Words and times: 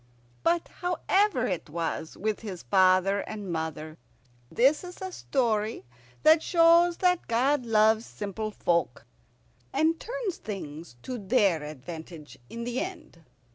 But 0.41 0.67
however 0.79 1.45
it 1.45 1.69
was 1.69 2.17
with 2.17 2.39
his 2.39 2.63
father 2.63 3.19
and 3.19 3.51
mother, 3.51 3.99
this 4.51 4.83
is 4.83 4.99
a 4.99 5.11
story 5.11 5.85
that 6.23 6.41
shows 6.41 6.97
that 6.97 7.27
God 7.27 7.67
loves 7.67 8.03
simple 8.07 8.49
folk, 8.49 9.05
and 9.71 9.99
turns 9.99 10.37
things 10.37 10.95
to 11.03 11.19
their 11.19 11.61
advantage 11.61 12.39
in 12.49 12.63
the 12.63 12.79
end. 12.79 13.19